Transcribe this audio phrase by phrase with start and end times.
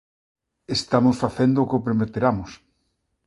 [0.77, 2.51] Estamos facendo o que prometeramos.